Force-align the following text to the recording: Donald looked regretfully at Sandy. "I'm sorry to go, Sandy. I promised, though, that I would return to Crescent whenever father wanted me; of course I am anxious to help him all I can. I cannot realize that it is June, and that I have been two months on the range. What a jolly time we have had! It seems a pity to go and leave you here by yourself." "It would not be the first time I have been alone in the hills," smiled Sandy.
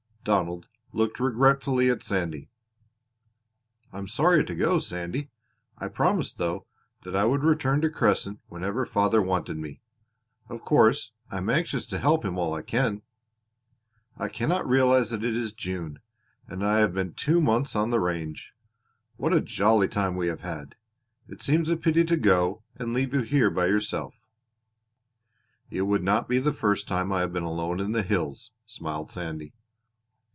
Donald 0.23 0.67
looked 0.93 1.19
regretfully 1.19 1.89
at 1.89 2.03
Sandy. 2.03 2.47
"I'm 3.91 4.07
sorry 4.07 4.45
to 4.45 4.53
go, 4.53 4.77
Sandy. 4.77 5.31
I 5.79 5.87
promised, 5.87 6.37
though, 6.37 6.67
that 7.03 7.15
I 7.15 7.25
would 7.25 7.43
return 7.43 7.81
to 7.81 7.89
Crescent 7.89 8.39
whenever 8.47 8.85
father 8.85 9.19
wanted 9.19 9.57
me; 9.57 9.81
of 10.47 10.61
course 10.61 11.11
I 11.31 11.37
am 11.37 11.49
anxious 11.49 11.87
to 11.87 11.97
help 11.97 12.23
him 12.23 12.37
all 12.37 12.53
I 12.53 12.61
can. 12.61 13.01
I 14.15 14.27
cannot 14.27 14.69
realize 14.69 15.09
that 15.09 15.23
it 15.23 15.35
is 15.35 15.53
June, 15.53 15.97
and 16.47 16.61
that 16.61 16.69
I 16.69 16.81
have 16.81 16.93
been 16.93 17.15
two 17.15 17.41
months 17.41 17.75
on 17.75 17.89
the 17.89 17.99
range. 17.99 18.53
What 19.15 19.33
a 19.33 19.41
jolly 19.41 19.87
time 19.87 20.15
we 20.15 20.27
have 20.27 20.41
had! 20.41 20.75
It 21.27 21.41
seems 21.41 21.67
a 21.67 21.75
pity 21.75 22.03
to 22.03 22.15
go 22.15 22.61
and 22.75 22.93
leave 22.93 23.11
you 23.15 23.21
here 23.21 23.49
by 23.49 23.65
yourself." 23.65 24.13
"It 25.71 25.81
would 25.81 26.03
not 26.03 26.29
be 26.29 26.37
the 26.37 26.53
first 26.53 26.87
time 26.87 27.11
I 27.11 27.21
have 27.21 27.33
been 27.33 27.41
alone 27.41 27.79
in 27.79 27.91
the 27.93 28.03
hills," 28.03 28.51
smiled 28.67 29.09
Sandy. 29.09 29.55